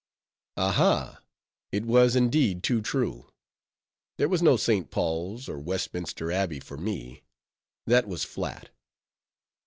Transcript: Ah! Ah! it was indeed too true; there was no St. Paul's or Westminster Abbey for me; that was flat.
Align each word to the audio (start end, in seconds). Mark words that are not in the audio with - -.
Ah! 0.57 0.73
Ah! 0.79 1.21
it 1.71 1.85
was 1.85 2.15
indeed 2.15 2.63
too 2.63 2.81
true; 2.81 3.29
there 4.17 4.27
was 4.27 4.41
no 4.41 4.57
St. 4.57 4.89
Paul's 4.89 5.47
or 5.47 5.59
Westminster 5.59 6.31
Abbey 6.31 6.59
for 6.59 6.75
me; 6.79 7.21
that 7.85 8.07
was 8.07 8.23
flat. 8.23 8.71